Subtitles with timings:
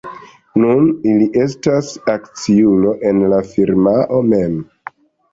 [0.61, 4.57] Nun ili estas akciulo en la firmao mem.